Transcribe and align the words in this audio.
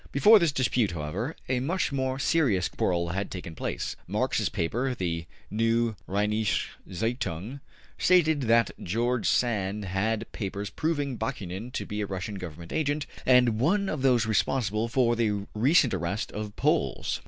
Before 0.11 0.39
this 0.39 0.51
dispute, 0.51 0.93
however, 0.93 1.35
a 1.47 1.59
much 1.59 1.91
more 1.91 2.17
serious 2.17 2.67
quarrel 2.67 3.09
had 3.09 3.29
taken 3.29 3.53
place. 3.53 3.95
Marx's 4.07 4.49
paper, 4.49 4.95
the 4.95 5.27
``Neue 5.53 5.95
Rheinische 6.09 6.69
Zeitung,'' 6.91 7.59
stated 7.99 8.41
that 8.49 8.71
George 8.81 9.29
Sand 9.29 9.85
had 9.85 10.31
papers 10.31 10.71
proving 10.71 11.17
Bakunin 11.17 11.69
to 11.73 11.85
be 11.85 12.01
a 12.01 12.07
Russian 12.07 12.39
Government 12.39 12.73
agent 12.73 13.05
and 13.27 13.59
one 13.59 13.89
of 13.89 14.01
those 14.01 14.25
responsible 14.25 14.87
for 14.87 15.15
the 15.15 15.45
recent 15.53 15.93
arrest 15.93 16.31
of 16.31 16.55
Poles. 16.55 17.19